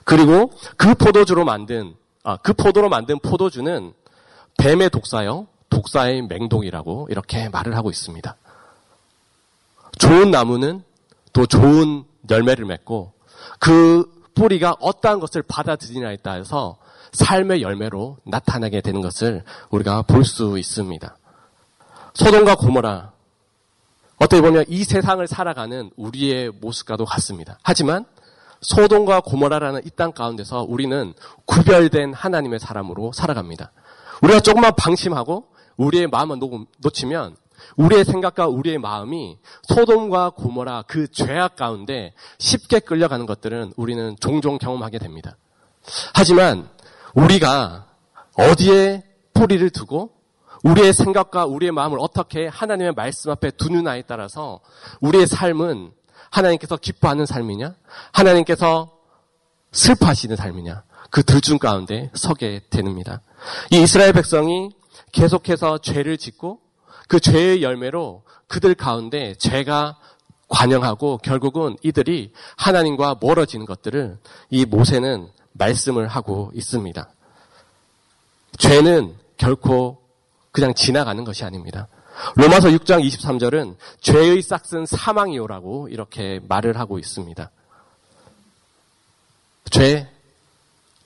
그리고 0.03 0.51
그 0.77 0.93
포도주로 0.93 1.43
만든 1.45 1.95
아, 2.23 2.37
그 2.37 2.53
포도로 2.53 2.89
만든 2.89 3.19
포도주는 3.19 3.93
뱀의 4.57 4.89
독사요, 4.89 5.47
독사의 5.69 6.23
맹독이라고 6.23 7.07
이렇게 7.09 7.49
말을 7.49 7.75
하고 7.75 7.89
있습니다. 7.89 8.35
좋은 9.99 10.31
나무는 10.31 10.83
또 11.33 11.45
좋은 11.45 12.03
열매를 12.29 12.65
맺고 12.65 13.13
그 13.59 14.11
뿌리가 14.35 14.75
어떠한 14.79 15.19
것을 15.19 15.41
받아들이냐에 15.43 16.17
따라서 16.21 16.77
삶의 17.13 17.61
열매로 17.61 18.17
나타나게 18.25 18.81
되는 18.81 19.01
것을 19.01 19.43
우리가 19.69 20.01
볼 20.03 20.25
수 20.25 20.57
있습니다. 20.57 21.17
소돔과 22.13 22.55
고모라 22.55 23.11
어떻게 24.17 24.41
보면 24.41 24.65
이 24.67 24.83
세상을 24.83 25.25
살아가는 25.27 25.91
우리의 25.97 26.51
모습과도 26.61 27.05
같습니다. 27.05 27.57
하지만 27.63 28.05
소돔과 28.61 29.21
고모라라는 29.21 29.81
이 29.85 29.89
땅 29.89 30.11
가운데서 30.13 30.63
우리는 30.67 31.13
구별된 31.45 32.13
하나님의 32.13 32.59
사람으로 32.59 33.11
살아갑니다. 33.13 33.71
우리가 34.21 34.39
조금만 34.39 34.73
방심하고 34.75 35.47
우리의 35.77 36.07
마음을 36.07 36.39
놓치면 36.79 37.35
우리의 37.77 38.05
생각과 38.05 38.47
우리의 38.47 38.77
마음이 38.77 39.37
소돔과 39.63 40.31
고모라 40.31 40.83
그 40.87 41.09
죄악 41.11 41.55
가운데 41.55 42.13
쉽게 42.37 42.79
끌려가는 42.79 43.25
것들은 43.25 43.73
우리는 43.75 44.15
종종 44.19 44.57
경험하게 44.57 44.99
됩니다. 44.99 45.37
하지만 46.13 46.69
우리가 47.13 47.87
어디에 48.37 49.03
뿌리를 49.33 49.69
두고 49.69 50.11
우리의 50.63 50.93
생각과 50.93 51.45
우리의 51.45 51.71
마음을 51.71 51.97
어떻게 52.01 52.47
하나님의 52.47 52.93
말씀 52.93 53.31
앞에 53.31 53.51
두느냐에 53.51 54.03
따라서 54.03 54.59
우리의 54.99 55.27
삶은 55.27 55.91
하나님께서 56.31 56.75
기뻐하는 56.77 57.25
삶이냐, 57.25 57.75
하나님께서 58.11 58.91
슬퍼하시는 59.71 60.35
삶이냐, 60.35 60.83
그 61.11 61.23
둘 61.23 61.39
중 61.41 61.59
가운데 61.59 62.09
서게 62.13 62.61
됩니다. 62.69 63.21
이 63.71 63.81
이스라엘 63.81 64.11
백성이 64.11 64.69
계속해서 65.11 65.79
죄를 65.79 66.17
짓고 66.17 66.59
그 67.07 67.19
죄의 67.19 67.61
열매로 67.61 68.23
그들 68.47 68.75
가운데 68.75 69.35
죄가 69.35 69.97
관영하고 70.47 71.17
결국은 71.19 71.75
이들이 71.81 72.31
하나님과 72.57 73.17
멀어지는 73.19 73.65
것들을 73.65 74.17
이 74.49 74.65
모세는 74.65 75.29
말씀을 75.53 76.07
하고 76.07 76.51
있습니다. 76.53 77.09
죄는 78.57 79.15
결코 79.37 80.01
그냥 80.51 80.73
지나가는 80.73 81.23
것이 81.23 81.43
아닙니다. 81.43 81.87
로마서 82.35 82.69
6장 82.69 83.05
23절은 83.05 83.75
죄의 83.99 84.41
싹은 84.41 84.85
사망이오라고 84.85 85.89
이렇게 85.89 86.39
말을 86.47 86.79
하고 86.79 86.97
있습니다. 86.97 87.51
죄, 89.71 90.09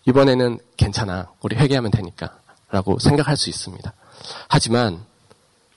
이번에는 0.05 0.59
괜찮아. 0.77 1.31
우리 1.41 1.55
회개하면 1.55 1.91
되니까. 1.91 2.38
라고 2.71 2.99
생각할 2.99 3.37
수 3.37 3.49
있습니다. 3.49 3.93
하지만 4.47 5.03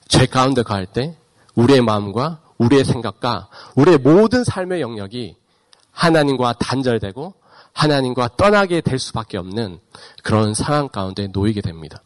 죄 0.08 0.26
가운데 0.26 0.62
갈 0.62 0.86
때 0.86 1.16
우리의 1.54 1.80
마음과 1.80 2.40
우리의 2.58 2.84
생각과 2.84 3.48
우리의 3.74 3.98
모든 3.98 4.44
삶의 4.44 4.80
영역이 4.80 5.36
하나님과 5.90 6.54
단절되고 6.54 7.34
하나님과 7.72 8.36
떠나게 8.36 8.80
될 8.80 8.98
수밖에 8.98 9.38
없는 9.38 9.80
그런 10.22 10.54
상황 10.54 10.88
가운데 10.88 11.28
놓이게 11.28 11.60
됩니다. 11.60 12.02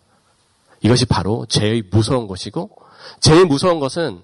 이것이 0.81 1.07
바로 1.07 1.47
죄의 1.47 1.85
무서운 1.91 2.29
것이고 2.29 2.71
제일 3.21 3.47
무서운 3.47 3.81
것은 3.81 4.23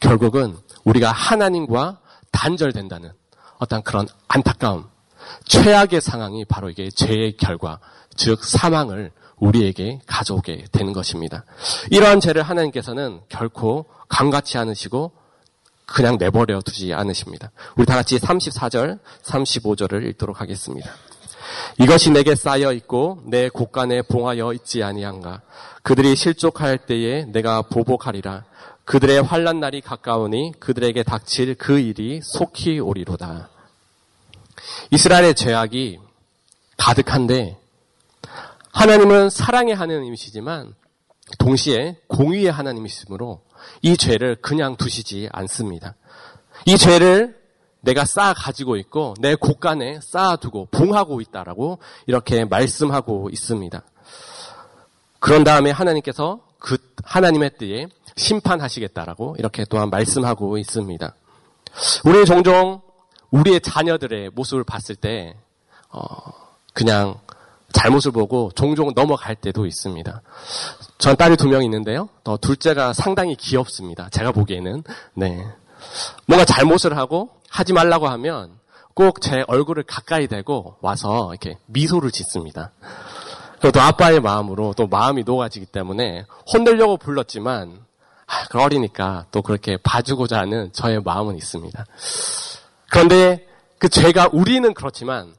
결국은 0.00 0.56
우리가 0.84 1.10
하나님과 1.10 1.98
단절된다는 2.30 3.12
어떤 3.58 3.82
그런 3.82 4.06
안타까움, 4.28 4.88
최악의 5.44 6.00
상황이 6.00 6.44
바로 6.44 6.70
이게 6.70 6.88
죄의 6.90 7.36
결과, 7.36 7.78
즉 8.16 8.42
사망을 8.44 9.12
우리에게 9.40 10.00
가져오게 10.06 10.66
되는 10.70 10.92
것입니다. 10.92 11.44
이러한 11.90 12.20
죄를 12.20 12.42
하나님께서는 12.42 13.20
결코 13.28 13.86
감같이 14.08 14.58
않으시고 14.58 15.12
그냥 15.86 16.18
내버려 16.18 16.60
두지 16.60 16.94
않으십니다. 16.94 17.50
우리 17.76 17.84
다 17.84 17.96
같이 17.96 18.18
34절, 18.18 19.00
35절을 19.24 20.06
읽도록 20.10 20.40
하겠습니다. 20.40 20.90
이것이 21.78 22.10
내게 22.10 22.36
쌓여 22.36 22.72
있고 22.72 23.22
내 23.24 23.48
곳간에 23.48 24.02
봉하여 24.02 24.52
있지 24.52 24.84
아니한가. 24.84 25.40
그들이 25.82 26.14
실족할 26.14 26.78
때에 26.78 27.24
내가 27.24 27.62
보복하리라. 27.62 28.44
그들의 28.84 29.22
환란 29.22 29.60
날이 29.60 29.80
가까우니 29.80 30.54
그들에게 30.60 31.02
닥칠 31.02 31.54
그 31.54 31.78
일이 31.78 32.20
속히 32.22 32.78
오리로다. 32.78 33.48
이스라엘의 34.90 35.34
죄악이 35.34 35.98
가득한데 36.76 37.56
하나님은 38.72 39.30
사랑의 39.30 39.74
하나님이시지만 39.74 40.74
동시에 41.38 41.98
공의의 42.08 42.50
하나님이시므로 42.50 43.42
이 43.82 43.96
죄를 43.96 44.36
그냥 44.40 44.76
두시지 44.76 45.28
않습니다. 45.32 45.94
이 46.66 46.76
죄를 46.76 47.38
내가 47.80 48.04
쌓아 48.04 48.34
가지고 48.34 48.76
있고 48.76 49.14
내 49.20 49.34
곳간에 49.34 50.00
쌓아두고 50.02 50.68
봉하고 50.70 51.20
있다라고 51.20 51.78
이렇게 52.06 52.44
말씀하고 52.44 53.30
있습니다. 53.30 53.82
그런 55.18 55.44
다음에 55.44 55.70
하나님께서 55.70 56.40
그 56.58 56.76
하나님의 57.04 57.52
때에 57.58 57.86
심판하시겠다라고 58.16 59.36
이렇게 59.38 59.64
또한 59.68 59.88
말씀하고 59.90 60.58
있습니다. 60.58 61.14
우리 62.04 62.24
종종 62.26 62.82
우리의 63.30 63.60
자녀들의 63.60 64.30
모습을 64.34 64.64
봤을 64.64 64.96
때 64.96 65.36
어, 65.88 66.02
그냥 66.74 67.18
잘못을 67.72 68.10
보고 68.12 68.50
종종 68.54 68.92
넘어갈 68.94 69.34
때도 69.36 69.66
있습니다. 69.66 70.22
전 70.98 71.16
딸이 71.16 71.36
두 71.36 71.48
명 71.48 71.62
있는데요. 71.64 72.08
어, 72.24 72.36
둘째가 72.38 72.92
상당히 72.92 73.34
귀엽습니다. 73.36 74.08
제가 74.10 74.32
보기에는 74.32 74.82
네 75.14 75.46
뭔가 76.26 76.44
잘못을 76.44 76.96
하고 76.96 77.30
하지 77.48 77.72
말라고 77.72 78.08
하면 78.08 78.58
꼭 78.94 79.20
제 79.20 79.44
얼굴을 79.46 79.84
가까이 79.84 80.26
대고 80.26 80.76
와서 80.80 81.30
이렇게 81.30 81.58
미소를 81.66 82.10
짓습니다. 82.10 82.72
그리고 83.60 83.80
아빠의 83.80 84.20
마음으로 84.20 84.74
또 84.76 84.86
마음이 84.86 85.22
녹아지기 85.24 85.66
때문에 85.66 86.24
혼내려고 86.52 86.96
불렀지만 86.96 87.78
아, 88.26 88.44
그 88.48 88.60
어리니까 88.60 89.26
또 89.32 89.42
그렇게 89.42 89.76
봐주고자 89.82 90.38
하는 90.38 90.72
저의 90.72 91.00
마음은 91.02 91.36
있습니다. 91.36 91.84
그런데 92.90 93.46
그 93.78 93.88
죄가 93.88 94.28
우리는 94.32 94.72
그렇지만 94.74 95.34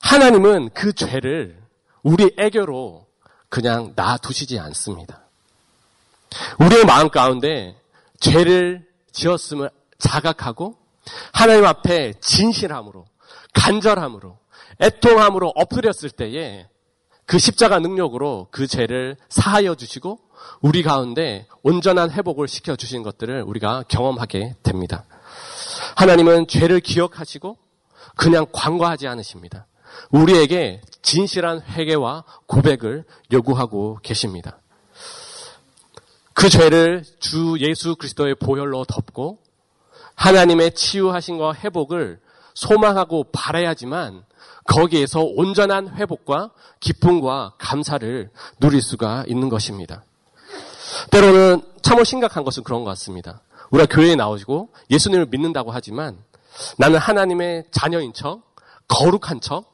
하나님은 0.00 0.70
그 0.74 0.92
죄를 0.92 1.58
우리 2.02 2.30
애교로 2.38 3.06
그냥 3.48 3.92
놔두시지 3.96 4.58
않습니다. 4.58 5.22
우리의 6.58 6.84
마음 6.84 7.08
가운데 7.08 7.76
죄를 8.20 8.86
지었음을 9.12 9.70
자각하고 9.98 10.76
하나님 11.32 11.64
앞에 11.66 12.14
진실함으로 12.20 13.06
간절함으로 13.54 14.38
애통함으로 14.80 15.52
엎드렸을 15.54 16.10
때에 16.10 16.66
그 17.26 17.38
십자가 17.38 17.78
능력으로 17.78 18.48
그 18.50 18.66
죄를 18.66 19.16
사하여 19.28 19.74
주시고 19.74 20.18
우리 20.60 20.82
가운데 20.82 21.46
온전한 21.62 22.10
회복을 22.10 22.48
시켜 22.48 22.76
주신 22.76 23.02
것들을 23.02 23.42
우리가 23.42 23.84
경험하게 23.88 24.56
됩니다. 24.62 25.04
하나님은 25.96 26.48
죄를 26.48 26.80
기억하시고 26.80 27.58
그냥 28.16 28.46
관과하지 28.52 29.06
않으십니다. 29.06 29.66
우리에게 30.10 30.80
진실한 31.02 31.60
회개와 31.60 32.24
고백을 32.46 33.04
요구하고 33.32 33.98
계십니다. 34.02 34.58
그 36.34 36.48
죄를 36.48 37.04
주 37.18 37.56
예수 37.58 37.96
그리스도의 37.96 38.34
보혈로 38.36 38.84
덮고 38.84 39.38
하나님의 40.14 40.74
치유하신과 40.74 41.54
회복을 41.54 42.20
소망하고 42.54 43.24
바라야지만 43.32 44.24
거기에서 44.64 45.20
온전한 45.20 45.88
회복과 45.96 46.50
기쁨과 46.80 47.54
감사를 47.58 48.30
누릴 48.58 48.82
수가 48.82 49.24
있는 49.26 49.48
것입니다. 49.48 50.04
때로는 51.10 51.62
참으로 51.82 52.04
심각한 52.04 52.44
것은 52.44 52.62
그런 52.62 52.84
것 52.84 52.90
같습니다. 52.90 53.42
우리가 53.70 53.94
교회에 53.94 54.16
나오시고 54.16 54.70
예수님을 54.90 55.26
믿는다고 55.26 55.70
하지만 55.70 56.18
나는 56.76 56.98
하나님의 56.98 57.64
자녀인 57.70 58.12
척, 58.12 58.42
거룩한 58.88 59.40
척, 59.40 59.64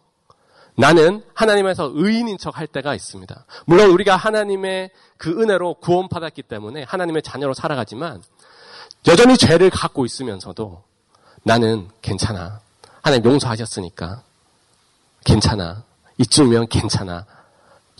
나는 0.76 1.22
하나님에서 1.34 1.90
의인인 1.94 2.38
척 2.38 2.58
할 2.58 2.66
때가 2.66 2.94
있습니다. 2.94 3.46
물론 3.64 3.90
우리가 3.90 4.16
하나님의 4.16 4.90
그 5.16 5.40
은혜로 5.40 5.74
구원받았기 5.74 6.42
때문에 6.42 6.82
하나님의 6.84 7.22
자녀로 7.22 7.54
살아가지만 7.54 8.22
여전히 9.08 9.36
죄를 9.36 9.70
갖고 9.70 10.04
있으면서도 10.04 10.82
나는 11.42 11.88
괜찮아. 12.02 12.60
하나님 13.02 13.24
용서하셨으니까 13.24 14.22
괜찮아. 15.24 15.82
이쯤이면 16.18 16.68
괜찮아. 16.68 17.26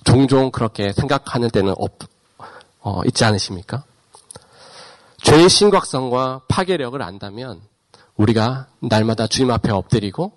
종종 0.04 0.50
그렇게 0.50 0.92
생각하는 0.92 1.48
때는 1.50 1.74
없, 1.78 1.92
어, 2.80 3.02
있지 3.06 3.24
않으십니까? 3.24 3.84
죄의 5.22 5.48
심각성과 5.48 6.42
파괴력을 6.48 7.00
안다면 7.00 7.60
우리가 8.16 8.68
날마다 8.80 9.26
주님 9.26 9.50
앞에 9.50 9.70
엎드리고 9.72 10.32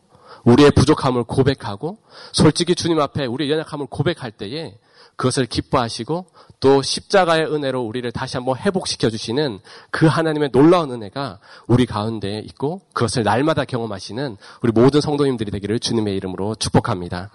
우리의 0.49 0.71
부족함을 0.71 1.23
고백하고 1.23 1.99
솔직히 2.31 2.75
주님 2.75 2.99
앞에 2.99 3.25
우리의 3.25 3.51
연약함을 3.51 3.87
고백할 3.89 4.31
때에 4.31 4.77
그것을 5.15 5.45
기뻐하시고 5.45 6.27
또 6.61 6.81
십자가의 6.81 7.45
은혜로 7.45 7.81
우리를 7.81 8.09
다시 8.11 8.37
한번 8.37 8.57
회복시켜 8.57 9.09
주시는 9.09 9.59
그 9.91 10.07
하나님의 10.07 10.51
놀라운 10.51 10.91
은혜가 10.91 11.39
우리 11.67 11.85
가운데 11.85 12.39
있고 12.39 12.81
그것을 12.93 13.23
날마다 13.23 13.65
경험하시는 13.65 14.37
우리 14.61 14.71
모든 14.71 15.01
성도님들이 15.01 15.51
되기를 15.51 15.79
주님의 15.79 16.15
이름으로 16.15 16.55
축복합니다. 16.55 17.31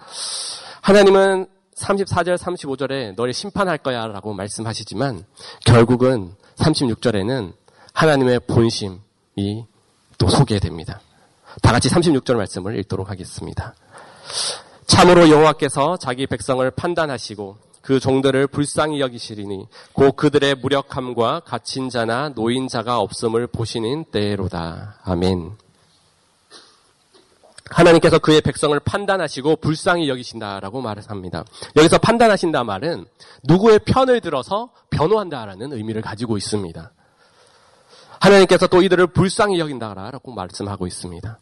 하나님은 0.81 1.47
34절, 1.75 2.37
35절에 2.37 3.15
너를 3.15 3.33
심판할 3.33 3.77
거야 3.77 4.07
라고 4.07 4.33
말씀하시지만 4.33 5.23
결국은 5.65 6.33
36절에는 6.55 7.53
하나님의 7.93 8.39
본심이 8.47 9.65
또 10.17 10.27
소개됩니다. 10.27 11.01
다 11.61 11.71
같이 11.71 11.89
36절 11.89 12.35
말씀을 12.35 12.77
읽도록 12.79 13.09
하겠습니다. 13.09 13.75
참으로 14.87 15.29
여호와께서 15.29 15.97
자기 15.97 16.27
백성을 16.27 16.69
판단하시고 16.71 17.57
그 17.81 17.99
종들을 17.99 18.47
불쌍히 18.47 18.99
여기시리니 18.99 19.67
곧 19.93 20.15
그들의 20.15 20.55
무력함과 20.55 21.41
갇힌 21.41 21.89
자나 21.89 22.29
노인 22.29 22.67
자가 22.67 22.99
없음을 22.99 23.47
보시는 23.47 24.05
때로다. 24.05 24.99
아멘. 25.03 25.57
하나님께서 27.69 28.19
그의 28.19 28.41
백성을 28.41 28.79
판단하시고 28.79 29.57
불쌍히 29.57 30.07
여기신다라고 30.09 30.81
말을 30.81 31.03
합니다. 31.07 31.43
여기서 31.75 31.97
판단하신다 31.97 32.63
말은 32.63 33.05
누구의 33.43 33.79
편을 33.85 34.21
들어서 34.21 34.69
변호한다라는 34.91 35.73
의미를 35.73 36.01
가지고 36.01 36.37
있습니다. 36.37 36.91
하나님께서 38.19 38.67
또 38.67 38.81
이들을 38.81 39.07
불쌍히 39.07 39.59
여긴다라고 39.59 40.31
말씀하고 40.31 40.87
있습니다. 40.87 41.39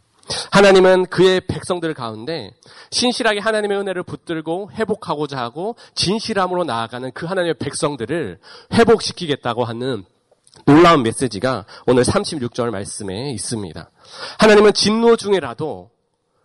하나님은 0.52 1.08
그의 1.08 1.42
백성들 1.42 1.94
가운데 1.94 2.52
신실하게 2.92 3.40
하나님의 3.40 3.78
은혜를 3.80 4.04
붙들고 4.04 4.72
회복하고자 4.72 5.38
하고 5.38 5.76
진실함으로 5.96 6.64
나아가는 6.64 7.12
그 7.12 7.26
하나님의 7.26 7.56
백성들을 7.56 8.40
회복시키겠다고 8.74 9.66
하는 9.66 10.06
놀라운 10.66 11.04
메시지가 11.04 11.66
오늘 11.88 12.04
36절 12.04 12.70
말씀에 12.70 13.32
있습니다. 13.32 13.90
하나님은 14.40 14.74
진노 14.74 15.16
중에라도 15.18 15.90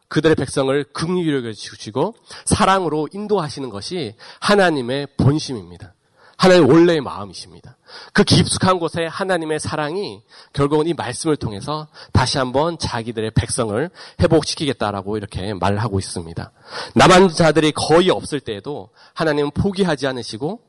그들의 0.08 0.36
백성을 0.36 0.84
긍휼히 0.92 1.54
주시고 1.54 2.14
사랑으로 2.46 3.08
인도하시는 3.12 3.68
것이 3.68 4.14
하나님의 4.40 5.08
본심입니다. 5.18 5.94
하나님 6.38 6.68
원래의 6.68 7.01
마음이십니다. 7.01 7.77
그 8.12 8.22
깊숙한 8.22 8.79
곳에 8.79 9.07
하나님의 9.07 9.59
사랑이 9.59 10.22
결국은 10.53 10.87
이 10.87 10.94
말씀을 10.94 11.37
통해서 11.37 11.88
다시 12.12 12.38
한번 12.38 12.79
자기들의 12.79 13.33
백성을 13.33 13.90
회복시키겠다라고 14.20 15.16
이렇게 15.16 15.53
말을 15.55 15.83
하고 15.83 15.98
있습니다. 15.98 16.53
남한 16.94 17.31
자들이 17.31 17.72
거의 17.72 18.11
없을 18.11 18.38
때에도 18.38 18.90
하나님은 19.14 19.51
포기하지 19.51 20.07
않으시고 20.07 20.61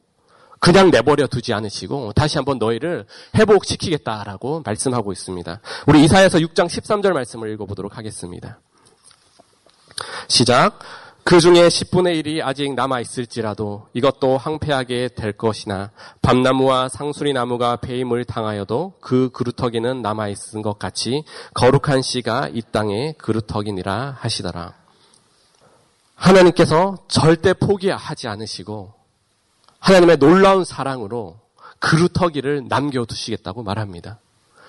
그냥 0.60 0.89
내버려 0.89 1.27
두지 1.27 1.53
않으시고 1.53 2.13
다시 2.13 2.39
한번 2.39 2.58
너희를 2.58 3.05
회복시키겠다라고 3.36 4.63
말씀하고 4.65 5.12
있습니다. 5.12 5.62
우리 5.86 6.03
이사야서 6.03 6.39
6장 6.39 6.65
13절 6.65 7.13
말씀을 7.13 7.53
읽어보도록 7.53 7.95
하겠습니다. 7.95 8.60
시작. 10.27 10.79
그 11.23 11.39
중에 11.39 11.67
10분의 11.67 12.23
1이 12.23 12.41
아직 12.43 12.73
남아 12.73 13.01
있을지라도 13.01 13.88
이것도 13.93 14.38
황폐하게 14.38 15.10
될 15.10 15.34
것이나 15.34 15.91
밤나무와 16.21 16.89
상수리 16.89 17.34
나무가 17.34 17.75
배임을 17.75 18.25
당하여도 18.25 18.93
그 18.99 19.29
그루터기는 19.32 20.01
남아 20.01 20.29
있은 20.29 20.62
것 20.62 20.79
같이 20.79 21.23
거룩한 21.53 22.01
씨가 22.01 22.49
이 22.53 22.62
땅에 22.71 23.13
그루터기니라 23.19 24.17
하시더라. 24.19 24.73
하나님께서 26.15 26.97
절대 27.08 27.53
포기하지 27.53 28.27
않으시고 28.27 28.93
하나님의 29.79 30.17
놀라운 30.17 30.65
사랑으로 30.65 31.39
그루터기를 31.79 32.65
남겨두시겠다고 32.67 33.63
말합니다. 33.63 34.19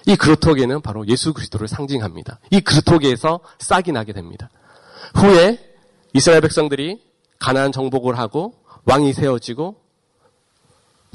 이 0.07 0.17
그루터기는 0.17 0.81
바로 0.83 1.07
예수 1.09 1.33
그리스도를 1.33 1.69
상징합니다. 1.69 2.39
이 2.51 2.61
그루터기에서 2.61 3.41
싹이 3.59 3.93
나게 3.93 4.13
됩니다. 4.13 4.51
후에 5.15 5.70
이스라엘 6.13 6.41
백성들이 6.41 7.03
가나안 7.39 7.73
정복을 7.73 8.19
하고 8.19 8.55
왕이 8.85 9.13
세워지고 9.13 9.77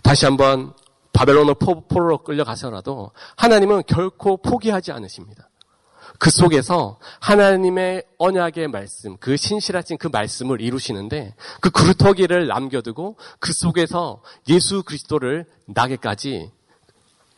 다시 0.03 0.25
한번 0.25 0.73
바벨론을 1.13 1.55
포로로 1.55 2.19
끌려가서라도 2.19 3.11
하나님은 3.37 3.83
결코 3.87 4.37
포기하지 4.37 4.91
않으십니다. 4.91 5.49
그 6.19 6.29
속에서 6.29 6.97
하나님의 7.19 8.03
언약의 8.17 8.69
말씀, 8.69 9.17
그 9.17 9.35
신실하신 9.35 9.97
그 9.97 10.07
말씀을 10.07 10.61
이루시는데 10.61 11.35
그 11.61 11.69
그루터기를 11.71 12.47
남겨두고 12.47 13.17
그 13.39 13.51
속에서 13.53 14.21
예수 14.47 14.83
그리스도를 14.83 15.45
나게까지 15.65 16.51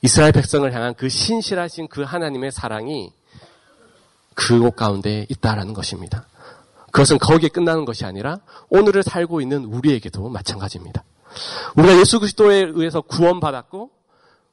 이스라엘 0.01 0.31
백성을 0.31 0.71
향한 0.73 0.93
그 0.93 1.09
신실하신 1.09 1.87
그 1.87 2.03
하나님의 2.03 2.51
사랑이 2.51 3.11
그곳 4.35 4.75
가운데 4.75 5.25
있다라는 5.29 5.73
것입니다. 5.73 6.27
그것은 6.97 7.19
거기에 7.19 7.49
끝나는 7.49 7.85
것이 7.85 8.05
아니라 8.05 8.39
오늘을 8.69 9.03
살고 9.03 9.39
있는 9.39 9.65
우리에게도 9.65 10.29
마찬가지입니다. 10.29 11.03
우리가 11.75 11.99
예수 11.99 12.19
그리스도에 12.19 12.71
의해서 12.73 13.01
구원받았고 13.01 13.91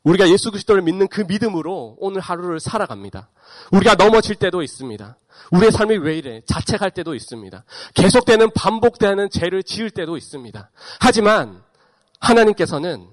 우리가 0.02 0.28
예수 0.28 0.50
그리스도를 0.50 0.82
믿는 0.82 1.08
그 1.08 1.22
믿음으로 1.22 1.96
오늘 1.98 2.20
하루를 2.20 2.60
살아갑니다. 2.60 3.30
우리가 3.72 3.94
넘어질 3.94 4.34
때도 4.34 4.62
있습니다. 4.62 5.16
우리의 5.52 5.72
삶이 5.72 5.96
왜 5.96 6.18
이래? 6.18 6.42
자책할 6.44 6.90
때도 6.90 7.14
있습니다. 7.14 7.64
계속되는 7.94 8.50
반복되는 8.54 9.30
죄를 9.30 9.62
지을 9.62 9.88
때도 9.88 10.18
있습니다. 10.18 10.70
하지만 11.00 11.62
하나님께서는 12.20 13.08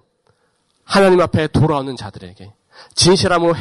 하나님 0.84 1.22
앞에 1.22 1.48
돌아오는 1.48 1.96
자들에게 1.96 2.54
진실함으로 2.96 3.54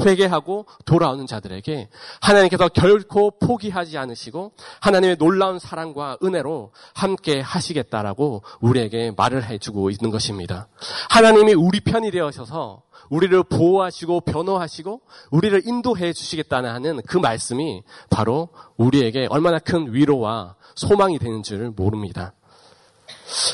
회개하고 0.00 0.66
돌아오는 0.84 1.26
자들에게 1.26 1.88
하나님께서 2.20 2.68
결코 2.68 3.38
포기하지 3.38 3.98
않으시고 3.98 4.52
하나님의 4.80 5.16
놀라운 5.16 5.58
사랑과 5.58 6.16
은혜로 6.22 6.72
함께 6.94 7.40
하시겠다라고 7.40 8.42
우리에게 8.60 9.12
말을 9.16 9.44
해주고 9.48 9.90
있는 9.90 10.10
것입니다. 10.10 10.68
하나님이 11.10 11.54
우리 11.54 11.80
편이 11.80 12.10
되어셔서 12.10 12.82
우리를 13.10 13.42
보호하시고 13.44 14.20
변호하시고 14.22 15.00
우리를 15.30 15.66
인도해 15.66 16.12
주시겠다는 16.12 17.02
그 17.06 17.18
말씀이 17.18 17.82
바로 18.08 18.48
우리에게 18.76 19.26
얼마나 19.30 19.58
큰 19.58 19.92
위로와 19.92 20.54
소망이 20.76 21.18
되는 21.18 21.42
줄 21.42 21.70
모릅니다. 21.70 22.32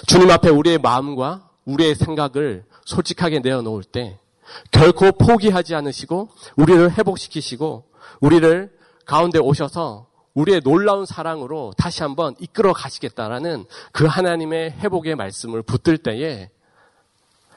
주님 0.07 0.31
앞에 0.31 0.51
우리의 0.51 0.79
마음과 0.79 1.49
우리의 1.65 1.95
생각을 1.95 2.65
솔직하게 2.85 3.41
내어놓을 3.41 3.83
때 3.83 4.19
결코 4.71 5.13
포기하지 5.13 5.75
않으시고 5.75 6.29
우리를 6.57 6.93
회복시키시고 6.99 7.85
우리를 8.21 8.77
가운데 9.05 9.39
오셔서 9.39 10.07
우리의 10.35 10.61
놀라운 10.61 11.07
사랑으로 11.07 11.73
다시 11.77 12.03
한번 12.03 12.35
이끌어 12.39 12.73
가시겠다라는 12.73 13.65
그 13.93 14.05
하나님의 14.05 14.73
회복의 14.73 15.15
말씀을 15.17 15.63
붙들 15.63 15.99
때에 15.99 16.51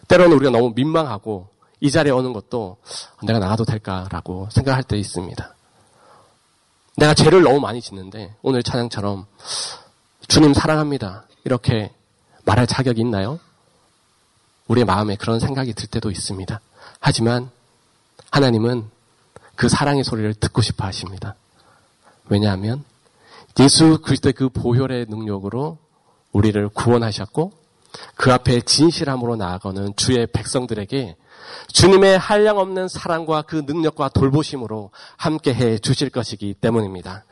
때로는 0.07 0.35
우리가 0.37 0.51
너무 0.51 0.71
민망하고 0.75 1.49
이 1.81 1.91
자리에 1.91 2.11
오는 2.11 2.33
것도 2.33 2.77
내가 3.23 3.39
나가도 3.39 3.65
될까라고 3.65 4.47
생각할 4.51 4.83
때 4.83 4.97
있습니다. 4.97 5.55
내가 6.97 7.13
죄를 7.13 7.43
너무 7.43 7.59
많이 7.59 7.81
짓는데 7.81 8.35
오늘 8.41 8.63
찬양처럼 8.63 9.25
주님 10.27 10.53
사랑합니다. 10.53 11.25
이렇게 11.43 11.91
말할 12.45 12.67
자격이 12.67 13.01
있나요? 13.01 13.39
우리의 14.67 14.85
마음에 14.85 15.15
그런 15.15 15.39
생각이 15.39 15.73
들 15.73 15.87
때도 15.87 16.11
있습니다. 16.11 16.59
하지만 16.99 17.49
하나님은 18.31 18.85
그 19.55 19.69
사랑의 19.69 20.03
소리를 20.03 20.33
듣고 20.35 20.61
싶어 20.61 20.85
하십니다. 20.85 21.35
왜냐하면 22.29 22.83
예수 23.59 23.99
그리스도의 24.01 24.33
그 24.33 24.49
보혈의 24.49 25.07
능력으로 25.09 25.77
우리를 26.31 26.69
구원하셨고 26.69 27.51
그 28.15 28.31
앞에 28.31 28.61
진실함으로 28.61 29.35
나아가는 29.35 29.95
주의 29.95 30.27
백성들에게 30.27 31.15
주님의 31.73 32.17
한량 32.17 32.57
없는 32.57 32.87
사랑과 32.87 33.41
그 33.41 33.63
능력과 33.65 34.09
돌보심으로 34.09 34.91
함께 35.17 35.53
해 35.53 35.77
주실 35.77 36.09
것이기 36.09 36.53
때문입니다. 36.53 37.25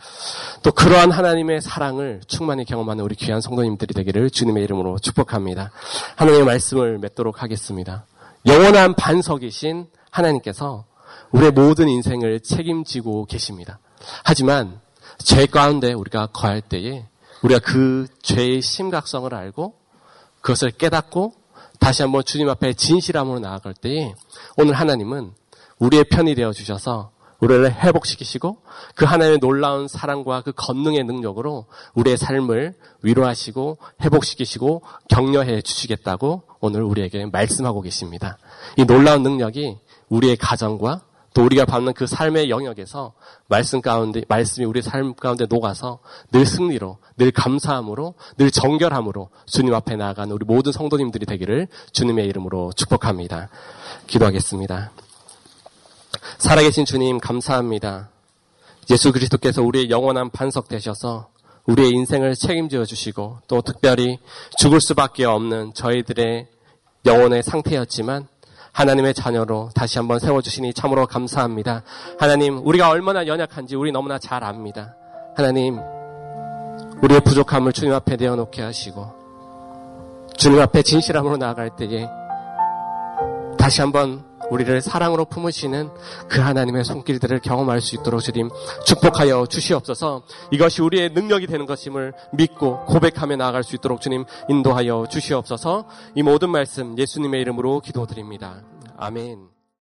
또 0.64 0.72
그러한 0.72 1.12
하나님의 1.12 1.62
사랑을 1.62 2.22
충만히 2.28 2.66
경험하는 2.66 3.04
우리 3.04 3.16
귀한 3.16 3.42
성도님들이 3.42 3.94
되기를 3.94 4.30
주님의 4.30 4.64
이름으로 4.64 5.00
축복합니다. 5.00 5.72
하나님의 6.16 6.46
말씀을 6.46 6.98
맺도록 7.00 7.42
하겠습니다. 7.42 8.06
영원한 8.48 8.94
반석이신 8.94 9.88
하나님께서 10.10 10.86
우리의 11.32 11.52
모든 11.52 11.90
인생을 11.90 12.40
책임지고 12.40 13.26
계십니다. 13.26 13.80
하지만 14.24 14.80
죄 15.18 15.46
가운데 15.46 15.92
우리가 15.92 16.28
거할 16.28 16.62
때에 16.62 17.06
우리가 17.44 17.60
그 17.60 18.08
죄의 18.22 18.62
심각성을 18.62 19.34
알고 19.34 19.76
그것을 20.42 20.72
깨닫고 20.72 21.34
다시 21.80 22.04
한번 22.04 22.24
주님 22.24 22.50
앞에 22.50 22.74
진실함으로 22.74 23.40
나아갈 23.40 23.74
때에 23.74 24.14
오늘 24.58 24.74
하나님은 24.74 25.34
우리의 25.80 26.06
편이 26.06 26.36
되어 26.36 26.54
주셔서 26.54 27.12
우리를 27.40 27.72
회복시키시고 27.72 28.58
그 28.96 29.06
하나님의 29.06 29.40
놀라운 29.40 29.88
사랑과 29.88 30.42
그 30.42 30.52
권능의 30.56 31.04
능력으로 31.04 31.66
우리의 31.94 32.18
삶을 32.18 32.74
위로하시고 33.04 33.78
회복시키시고 34.02 34.82
격려해 35.10 35.62
주시겠다고 35.62 36.44
오늘 36.60 36.84
우리에게 36.84 37.28
말씀하고 37.28 37.82
계십니다. 37.82 38.38
이 38.78 38.86
놀라운 38.86 39.24
능력이 39.24 39.78
우리의 40.10 40.38
가정과 40.38 41.02
또 41.34 41.46
우리가 41.46 41.66
받는 41.66 41.94
그 41.94 42.08
삶의 42.08 42.50
영역에서 42.50 43.14
말씀 43.48 43.80
가운데 43.80 44.24
말씀이 44.28 44.66
우리 44.66 44.82
삶 44.82 45.14
가운데 45.14 45.46
녹아서 45.48 46.00
늘 46.32 46.48
승리로 46.48 46.98
늘 47.18 47.30
감사함으로 47.30 48.16
늘 48.38 48.50
정결함으로 48.50 49.30
주님 49.46 49.76
앞에 49.76 49.98
나아가는 49.98 50.34
우리 50.34 50.46
모든 50.46 50.72
성도님들이 50.72 51.28
되기를 51.28 51.68
주님의 51.92 52.26
이름으로 52.26 52.72
축복합니다. 52.76 53.50
기도하겠습니다. 54.08 54.90
살아계신 56.38 56.86
주님 56.86 57.20
감사합니다. 57.20 58.10
예수 58.90 59.12
그리스도께서 59.12 59.62
우리의 59.64 59.90
영원한 59.90 60.30
반석 60.30 60.68
되셔서 60.68 61.30
우리의 61.66 61.92
인생을 61.92 62.36
책임져 62.36 62.86
주시고 62.86 63.40
또 63.48 63.62
특별히 63.62 64.20
죽을 64.58 64.80
수밖에 64.80 65.26
없는 65.26 65.74
저희들의 65.74 66.48
영혼의 67.06 67.44
상태였지만 67.44 68.28
하나님의 68.72 69.14
자녀로 69.16 69.72
다시 69.74 69.98
한번 69.98 70.20
세워주시니 70.20 70.74
참으로 70.74 71.08
감사합니다. 71.08 71.82
하나님, 72.20 72.66
우리가 72.66 72.90
얼마나 72.90 73.26
연약한지 73.26 73.76
우리 73.76 73.92
너무나 73.92 74.20
잘 74.20 74.44
압니다. 74.44 74.94
하나님, 75.36 75.80
우리의 77.02 77.22
부족함을 77.22 77.74
주님 77.74 77.94
앞에 77.94 78.18
내어놓게 78.18 78.62
하시고, 78.62 79.16
주님 80.38 80.62
앞에 80.62 80.84
진실함으로 80.84 81.38
나아갈 81.38 81.76
때에 81.76 82.08
다시 83.58 83.82
한번 83.82 84.24
우리를 84.50 84.82
사랑으로 84.82 85.26
품으시는 85.26 85.90
그 86.30 86.42
하나님의 86.42 86.84
손길들을 86.84 87.40
경험할 87.40 87.82
수 87.82 87.96
있도록 87.96 88.22
주님 88.22 88.50
축복하여 88.86 89.46
주시옵소서 89.48 90.24
이것이 90.52 90.82
우리의 90.82 91.10
능력이 91.12 91.48
되는 91.48 91.66
것임을 91.66 92.14
믿고 92.34 92.86
고백하며 92.86 93.36
나아갈 93.36 93.64
수 93.64 93.76
있도록 93.76 94.02
주님 94.02 94.26
인도하여 94.50 95.08
주시옵소서 95.10 95.86
이 96.16 96.24
모든 96.24 96.50
말씀 96.50 96.98
예수님의 96.98 97.42
이름으로 97.42 97.82
기도드립니다. 97.82 98.62
아멘. 98.98 99.57